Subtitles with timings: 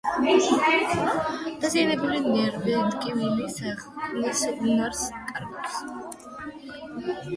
[1.65, 5.81] დაზიანებული ნერვი ტკივილის აღქმის უნარს კარგავს.